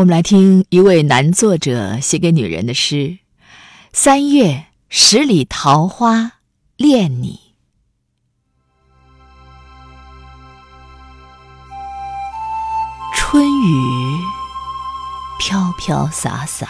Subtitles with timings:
[0.00, 3.18] 我们来听一位男作者写给女人的诗：
[3.92, 6.38] 三月十里桃花
[6.76, 7.38] 恋你。
[13.14, 14.20] 春雨
[15.38, 16.66] 飘飘洒洒，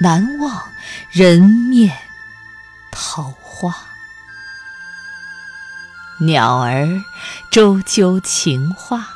[0.00, 0.60] 难忘
[1.12, 1.96] 人面
[2.90, 3.72] 桃花。
[6.22, 7.04] 鸟儿
[7.52, 9.06] 啁啾情话，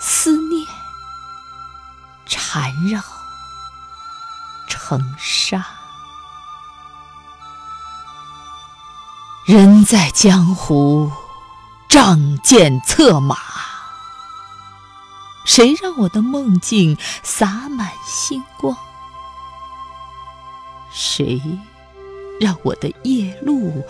[0.00, 0.66] 思念
[2.52, 3.00] 缠绕
[4.66, 5.64] 成沙。
[9.44, 11.12] 人在江湖，
[11.88, 13.36] 仗剑策马。
[15.44, 18.76] 谁让我的梦境洒满星光？
[20.90, 21.40] 谁
[22.40, 23.86] 让我的夜路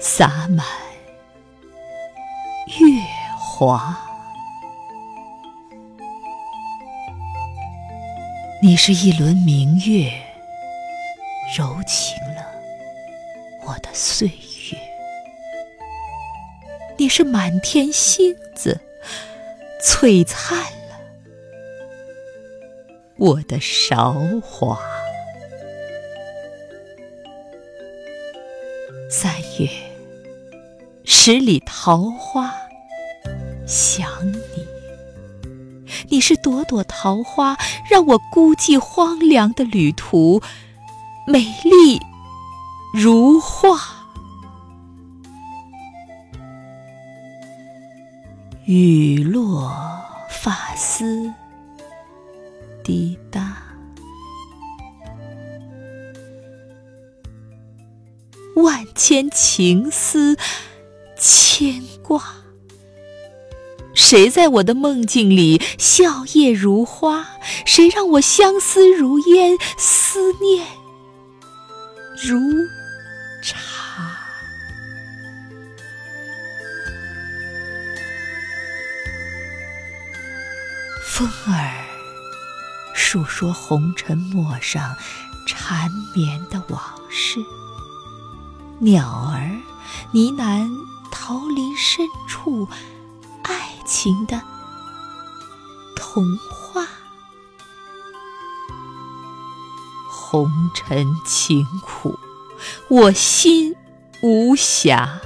[0.00, 0.64] 洒满
[2.78, 3.02] 月
[3.36, 3.98] 华？
[8.62, 10.12] 你是一轮明月，
[11.56, 12.44] 柔情了
[13.64, 14.76] 我的岁月；
[16.98, 18.78] 你是满天星子，
[19.82, 21.00] 璀璨了。
[23.16, 24.78] 我的韶华，
[29.08, 29.70] 三月
[31.06, 32.54] 十里桃花
[33.66, 34.49] 想你，
[36.10, 37.56] 你是朵朵桃花，
[37.88, 40.42] 让我孤寂荒凉的旅途
[41.24, 42.00] 美丽
[42.92, 43.78] 如画。
[48.66, 49.72] 雨落
[50.28, 51.32] 发丝。
[52.82, 53.56] 滴答，
[58.56, 60.36] 万千情丝
[61.16, 62.39] 牵挂。
[64.00, 67.26] 谁在我的梦境里笑靥如花？
[67.66, 70.66] 谁让我相思如烟，思念
[72.24, 72.40] 如
[73.44, 74.16] 茶？
[81.04, 81.70] 风儿。
[82.94, 84.96] 述说红尘陌上
[85.46, 87.38] 缠绵的往事，
[88.78, 89.40] 鸟儿
[90.12, 90.68] 呢喃
[91.12, 92.66] 桃林深处
[93.50, 94.40] 爱情的
[95.96, 96.86] 童话。
[100.08, 102.16] 红尘情苦，
[102.88, 103.74] 我心
[104.22, 105.18] 无暇。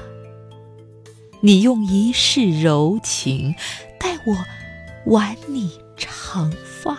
[1.42, 3.54] 你用一世柔情
[4.00, 4.34] 待我
[5.12, 6.50] 挽你长
[6.82, 6.96] 发。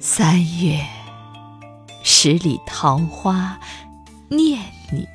[0.00, 0.86] 三月
[2.02, 3.60] 十里桃花
[4.30, 5.06] 念你，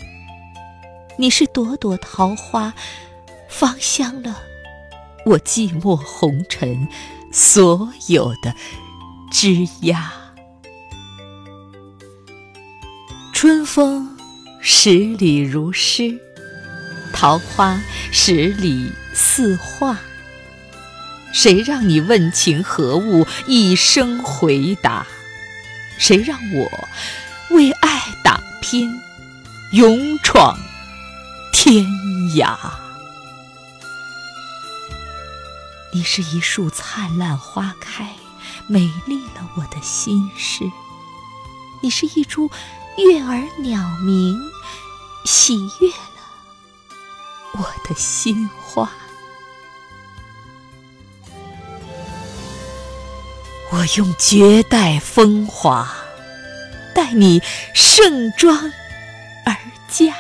[1.22, 2.74] 你是朵朵桃花，
[3.48, 4.42] 芳香了
[5.24, 6.88] 我寂寞红尘
[7.32, 8.56] 所有的
[9.30, 10.12] 枝桠。
[13.36, 14.18] 春风
[14.64, 16.20] 十里如诗，
[17.14, 17.80] 桃花
[18.12, 20.00] 十里似画。
[21.32, 25.06] 谁让你问情何物，一声回答？
[26.00, 26.90] 谁让我
[27.52, 28.92] 为爱打拼，
[29.74, 30.58] 勇闯
[31.64, 31.86] 天
[32.38, 32.58] 涯？
[35.94, 38.16] 你是一树灿烂花开，
[38.66, 40.66] 美丽了我的心事；
[41.84, 42.50] 你是一株
[42.98, 44.42] 悦耳鸟鸣，
[45.24, 46.24] 喜悦了
[47.52, 48.90] 我的心花。
[53.70, 55.88] 我用绝代风华，
[56.96, 57.40] 待你
[57.76, 58.58] 盛装
[59.46, 59.56] 而
[59.88, 60.16] 嫁。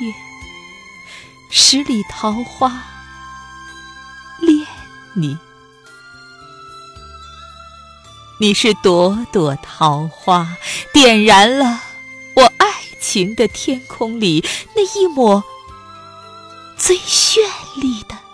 [0.00, 0.12] 月
[1.50, 2.84] 十里桃花
[4.40, 4.66] 恋
[5.14, 5.38] 你，
[8.38, 10.56] 你是朵朵桃花，
[10.92, 11.80] 点燃了
[12.34, 12.66] 我爱
[13.00, 15.42] 情的天空里那一抹
[16.76, 17.38] 最绚
[17.76, 18.25] 丽的。